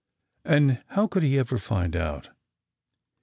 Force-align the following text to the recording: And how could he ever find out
And 0.43 0.83
how 0.87 1.05
could 1.05 1.21
he 1.21 1.37
ever 1.37 1.59
find 1.59 1.95
out 1.95 2.29